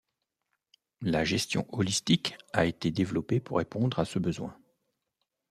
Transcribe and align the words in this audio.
La 1.01 1.23
gestion 1.23 1.67
holistique 1.71 2.35
a 2.53 2.65
été 2.65 2.89
développée 2.89 3.39
pour 3.39 3.57
répondre 3.59 3.99
à 3.99 4.05
ce 4.05 4.17
besoin. 4.17 4.57